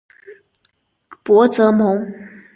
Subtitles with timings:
[1.23, 2.11] 博泽蒙。